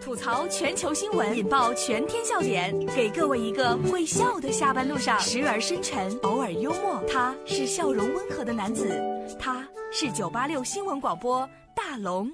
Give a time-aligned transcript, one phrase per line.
[0.00, 7.02] 吐槽全球新闻，引爆全天笑点，给各位一个会笑的下班路上，时而深沉，偶尔幽默。
[7.08, 9.00] 他是笑容温和的男子，
[9.38, 12.30] 他是九八六新闻广播大龙。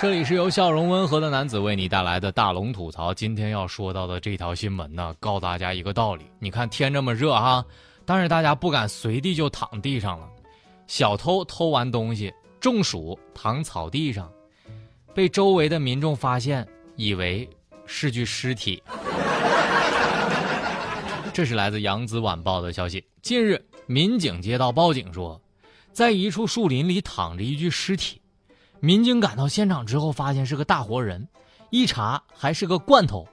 [0.00, 3.14] 这里是由笑容温和的男子为你带来的大龙吐槽。
[3.14, 7.64] 今天要说到的这条新闻呢，告诉大家一个道理：你看天这么热哈，
[8.04, 10.28] 但是大家不敢随地就躺地上了。
[10.88, 14.28] 小偷偷完东西，中暑躺草地上，
[15.14, 16.66] 被周围的民众发现，
[16.96, 17.48] 以为
[17.86, 18.82] 是具尸体。
[21.32, 23.04] 这是来自《扬子晚报》的消息。
[23.20, 25.40] 近日，民警接到报警说，
[25.92, 28.20] 在一处树林里躺着一具尸体。
[28.80, 31.28] 民警赶到现场之后，发现是个大活人，
[31.70, 33.26] 一查还是个罐头。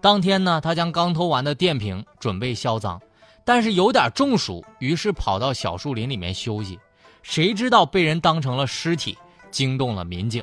[0.00, 3.00] 当天呢，他将刚偷完的电瓶准备销赃，
[3.44, 6.78] 但是有点中暑，于是跑到小树林里面休息。
[7.22, 9.16] 谁知道被人当成了尸体，
[9.50, 10.42] 惊动了民警。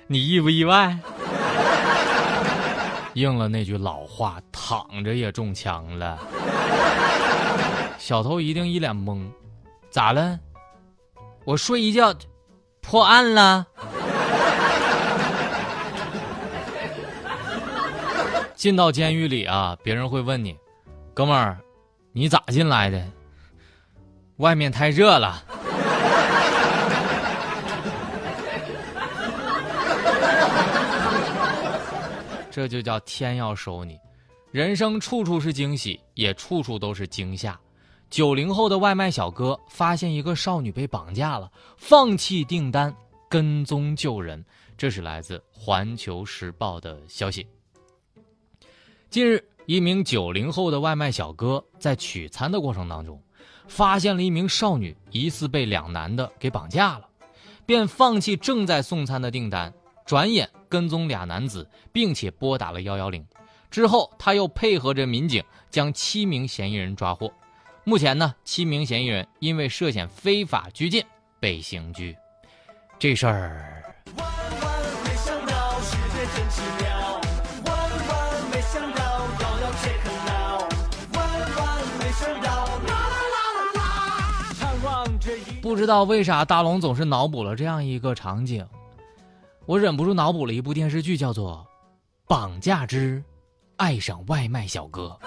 [0.11, 0.99] 你意不意外？
[3.13, 6.19] 应了那句老话，躺着也中枪了。
[7.97, 9.25] 小偷一定一脸懵，
[9.89, 10.37] 咋了？
[11.45, 12.13] 我睡一觉，
[12.81, 13.65] 破案了？
[18.53, 20.57] 进到监狱里啊，别人会问你
[21.15, 21.57] ：“哥们儿，
[22.11, 23.01] 你咋进来的？”
[24.35, 25.41] 外面太热了。
[32.51, 33.97] 这就叫天要收你。
[34.51, 37.59] 人生处处是惊喜，也处处都是惊吓。
[38.09, 42.93] 九零后的外卖小哥发现一个少女被绑架了，放弃订单，
[43.29, 44.43] 跟踪救人。
[44.77, 47.47] 这是来自《环球时报》的消息。
[49.09, 53.21] 近日，一名九零后的外卖小哥在取餐的过程当中，
[53.67, 57.07] 发现了一名少女疑似被两男的给绑架了，
[57.65, 59.73] 便放弃正在送餐的订单，
[60.05, 63.23] 转眼跟踪俩男子，并且拨打了幺幺零。
[63.69, 67.29] 之后，他又配合着民警将七名嫌疑人抓获。
[67.83, 71.03] 目前呢，七名嫌疑人因为涉嫌非法拘禁
[71.39, 72.15] 被刑拘。
[72.97, 73.83] 这事儿。
[85.61, 88.65] 不知道为啥大龙总是脑补了这样一个场景，
[89.67, 91.65] 我忍不住脑补了一部电视剧，叫做
[92.27, 93.23] 《绑架之
[93.77, 95.17] 爱上外卖小哥》。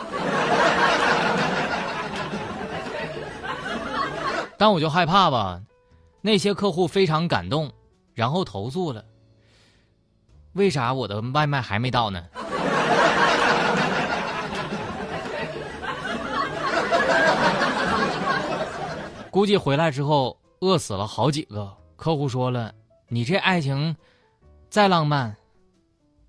[4.59, 5.61] 但我就害怕吧，
[6.21, 7.73] 那些客户非常感动，
[8.13, 9.05] 然后投诉了。
[10.53, 12.25] 为啥我的外卖还没到呢？
[19.31, 22.29] 估计回来之后饿死了好几个客户。
[22.29, 22.73] 说了，
[23.09, 23.97] 你这爱情
[24.75, 25.37] 再浪漫，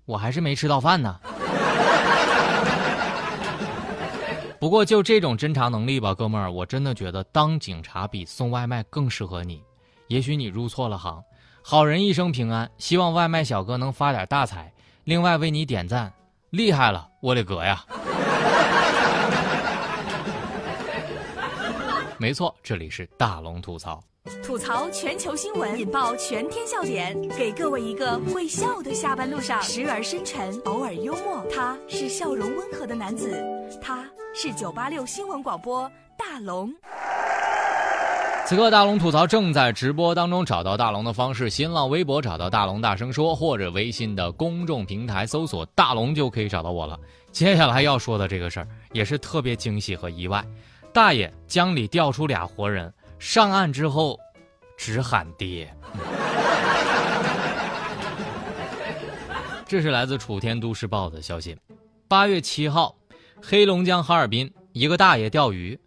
[0.04, 1.18] 我还是没吃到饭呢。
[4.60, 9.60] 不过就这种侦查能力吧，哥们儿，我真的觉得当警察比送外卖更适合你。
[10.06, 11.20] 也许你入错了行，
[11.60, 12.70] 好人一生平安。
[12.78, 14.72] 希望外卖小哥能发点大财。
[15.02, 16.12] 另外为你点赞，
[16.50, 17.84] 厉害了，我的哥呀！
[22.16, 24.00] 没错，这里是大龙吐槽，
[24.42, 31.44] 吐槽全球新闻，引爆全天笑点，给各位一个会笑的下班路上，时而深沉，偶尔幽默。
[31.52, 33.40] 他是笑容温和的男子，
[33.80, 34.04] 他
[34.34, 36.72] 是九八六新闻广播大龙。
[38.46, 46.98] 此刻大龙吐槽正在直播当中，找到大龙的方式：新浪微博找到大龙大声说，或者微信的公众平台搜索大龙就可以找到我了。
[47.30, 50.44] 接下来要说的这个事儿也是特别惊喜和意外。
[50.92, 54.18] 大爷江里钓出俩活人，上岸之后，
[54.76, 55.72] 只喊爹。
[59.66, 61.56] 这是来自楚天都市报的消息。
[62.06, 62.94] 八月七号，
[63.42, 65.78] 黑龙江哈尔滨一个大爷钓鱼，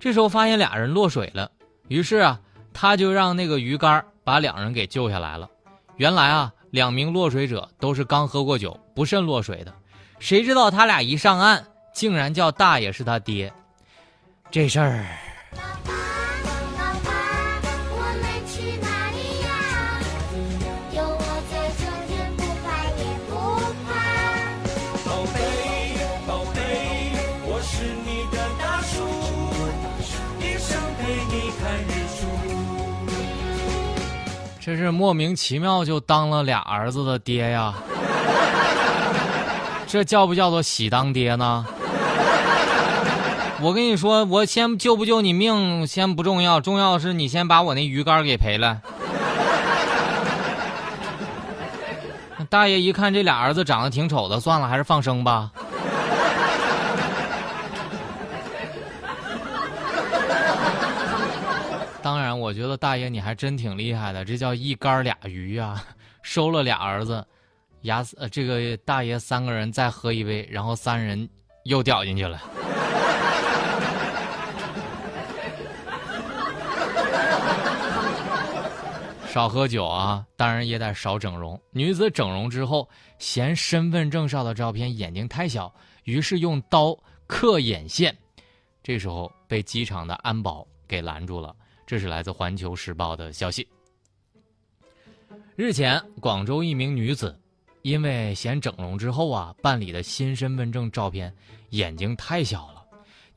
[0.00, 1.48] 这时候发现俩人落水了，
[1.86, 2.40] 于是啊，
[2.72, 5.48] 他就让那个鱼竿把两人给救下来了。
[5.96, 9.72] 原来啊，两名落水者都是刚喝过酒，不慎落水的。
[10.18, 13.52] 谁知道他俩一上岸，竟然叫大爷是他爹。
[14.50, 15.06] 这事儿，
[34.68, 37.72] 这是莫名其妙就当了俩儿子的爹呀？
[39.86, 41.64] 这叫不叫做喜当爹呢？
[43.62, 48.82] 我跟你说，我先救不救你命先不重要，重要是你先把我那鱼竿给赔了。
[52.50, 55.50] 大爷一看这俩儿子长得挺丑的，算了，还是放生吧。
[62.00, 65.84] 当然，我觉得大爷你还真挺厉害的，这叫一竿俩鱼啊！
[66.22, 67.22] 收了俩儿子，
[67.82, 71.28] 牙呃，这个大爷三个人再喝一杯，然后三人
[71.64, 72.40] 又掉进去了。
[79.26, 81.60] 少喝酒啊，当然也得少整容。
[81.70, 85.70] 女子整容之后，嫌身份证上的照片眼睛太小，
[86.04, 88.16] 于是用刀刻眼线，
[88.82, 91.54] 这时候被机场的安保给拦住了。
[91.88, 93.66] 这是来自《环球时报》的消息。
[95.56, 97.34] 日前，广州一名女子
[97.80, 101.34] 因为嫌整容之后啊，办理的新身份证照片
[101.70, 102.84] 眼睛太小了，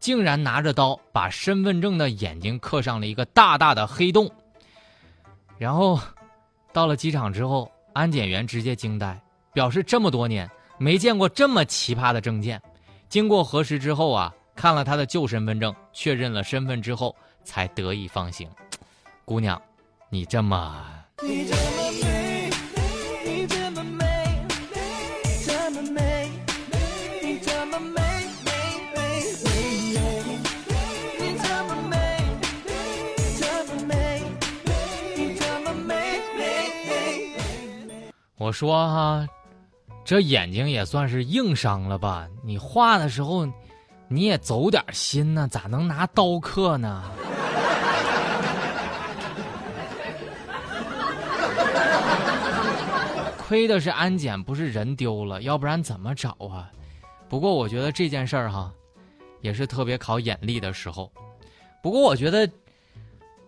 [0.02, 4.30] 竟然拿着刀把身份证的眼睛刻上了一个大大的黑洞。
[5.58, 5.98] 然后，
[6.74, 9.18] 到了机场之后，安检员直接惊呆，
[9.54, 12.62] 表示这么多年没见过这么奇葩的证件。
[13.08, 17.16] 经过核实之后啊，看了他的旧身份证，确认了身份之后。
[17.44, 18.50] 才得以放行，
[19.26, 19.62] 姑娘，
[20.10, 20.86] 你这么……
[38.38, 39.28] 我说哈，
[40.04, 42.28] 这眼睛也算是硬伤了吧？
[42.44, 43.48] 你画的时候，
[44.08, 47.04] 你也走点心呢，咋能拿刀刻呢？
[53.52, 56.72] 亏的是安检不是人丢了，要不然怎么找啊？
[57.28, 58.74] 不过我觉得这件事儿哈，
[59.42, 61.12] 也是特别考眼力的时候。
[61.84, 62.50] 不过我觉得，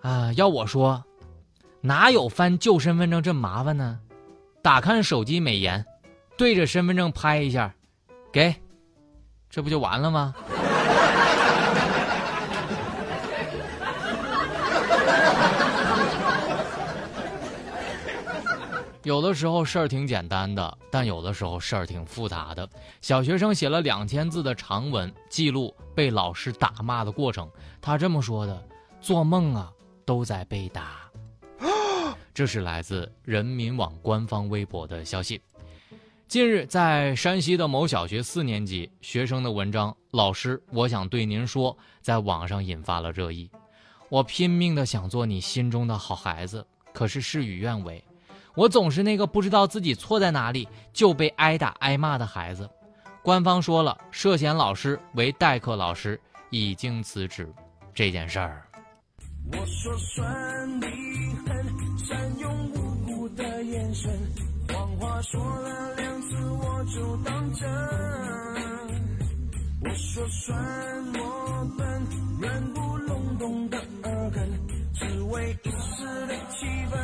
[0.01, 1.01] 啊，要我说，
[1.79, 3.97] 哪有翻旧身份证这麻烦呢？
[4.61, 5.85] 打开手机美颜，
[6.37, 7.73] 对着身份证拍一下，
[8.29, 8.53] 给，
[9.49, 10.35] 这不就完了吗？
[19.03, 22.67] 有的时候事儿挺简单的，但有的时候事儿挺复杂的。
[23.01, 27.49] 小学生写了两千字的长文，记录被老师打骂的过程。
[27.81, 28.65] 他这么说的
[29.01, 29.69] ：“做梦啊，
[30.05, 31.01] 都在被打。”
[32.33, 35.41] 这是来自人民网官方微博的消息。
[36.29, 43.51] 近日，在山西的某小学四年级学生的文章“老师，我想对您说”在网上引发了热议。
[44.07, 48.01] 我拼命的想做你心中的好孩子，可是事与愿违。
[48.55, 52.69] 我总是那个不知道自己错在哪里就被挨打挨骂的孩子。
[53.21, 56.19] 官方说了，涉嫌老师为代课老师，
[56.49, 57.51] 已经辞职。
[57.93, 58.67] 这件事儿。
[59.51, 60.85] 我说算你
[61.45, 64.11] 狠，善用无辜的眼神，
[64.69, 67.69] 谎话说了两次我就当真。
[69.81, 70.57] 我说算
[71.13, 72.07] 我笨，
[72.39, 74.49] 软不隆咚的耳根，
[74.93, 76.99] 只为一时的气愤。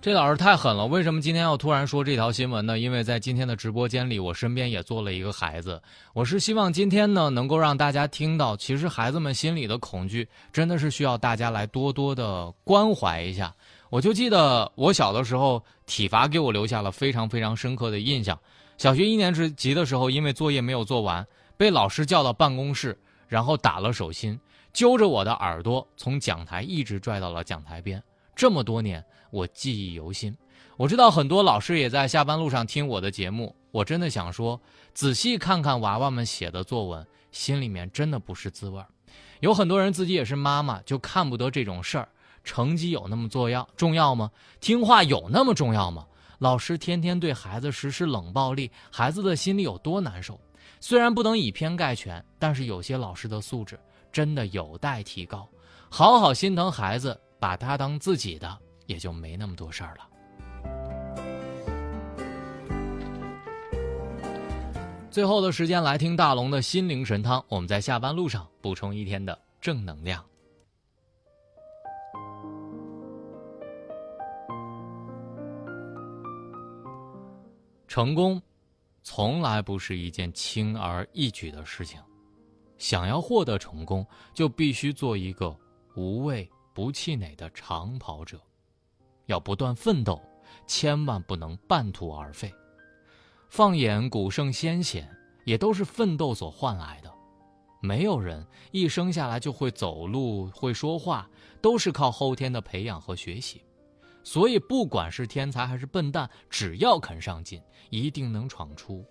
[0.00, 0.86] 这老师太狠了！
[0.86, 2.78] 为什么今天要突然说这条新闻呢？
[2.78, 5.82] 因为在今天的直播间里，我身边也坐了一个孩子。
[6.12, 13.52] 我是希望今天呢，能够让大家听到，其实孩子们心里的恐惧，真的是需要大家来多多的关怀一下。
[13.90, 18.38] 我就记得我小的时候，体罚给我留下了非常非常深刻的印象。
[18.78, 21.26] 小学一年级的时候，因为作业没有做完，
[21.56, 22.96] 被老师叫到办公室，
[23.28, 24.38] 然后打了手心。
[24.72, 28.02] 揪着我的耳朵，从讲台一直拽到了讲台边。
[28.34, 30.36] 这么多年，我记忆犹新。
[30.76, 33.56] 我知道很多老师也在下班路上听我的节目。
[33.70, 34.60] 我真的想说，
[34.92, 38.86] 仔细看看娃娃们写的作文，心里面真的不是滋味儿。
[39.40, 42.08] 有很多人自己也是妈妈，就看不得这种事儿。
[42.44, 44.30] 成绩有那么重要重要吗？
[44.60, 46.06] 听话有那么重要吗？
[46.38, 50.38] 老师天天对孩子实施冷暴力，孩子的心里有多难受？
[50.80, 53.78] 虽然不能以偏概全，但是有些老师的素质。
[54.12, 55.46] 真的有待提高，
[55.90, 60.08] 好好心疼孩子，把他当自己的，也就没那么多事儿了。
[65.10, 70.24] 最后的时间来听大龙的心灵神汤，我们在下班路上补充一天的正能量。
[77.86, 78.40] 成功，
[79.08, 82.02] 从来不是一件轻而易举的事情。
[82.76, 85.56] 想要获得成功，就必须做一个
[85.94, 88.36] 无畏不气馁的长跑者，
[89.26, 90.20] 要不断奋斗，
[90.66, 92.52] 千万不能半途而废。
[93.48, 95.08] 放眼古圣先贤，
[95.44, 97.14] 也都是奋斗所换来的。
[97.80, 101.30] 没有人一生下来就会走路、会说话，
[101.62, 103.62] 都是靠后天的培养和学习。
[104.26, 109.04] 所以，不管是天才还是笨蛋，只要肯上进，一定能闯出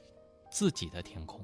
[0.52, 1.40] 自己的天空。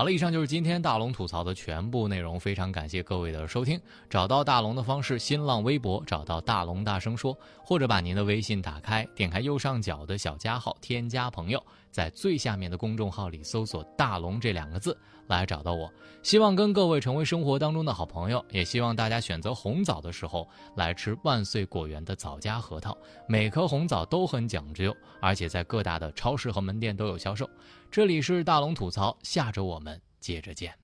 [0.00, 2.40] 好了，以上就是今天大龙吐槽的全部内容。
[2.40, 3.78] 非常感谢各位的收听。
[4.08, 15.92] 找到大龙的方式：新浪微博找到大龙大声说，或者把您的微信打开，点开右上角的小加号，添加朋友，在最下面的公众号里搜索“大龙”这两个字来找到我。
[16.22, 22.96] 希望跟各位成为生活当中的好朋友，也希望大家选择红枣的时候来吃万岁果园的枣夹核桃。
[23.28, 27.46] 每颗红枣都很讲究，而且在各大的超市和门店都有销售。
[27.90, 29.89] 这里是大龙吐槽，下周我们
[30.20, 30.74] 接着见。